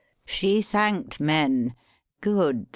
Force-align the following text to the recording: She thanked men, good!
She 0.25 0.63
thanked 0.63 1.19
men, 1.19 1.75
good! 2.21 2.65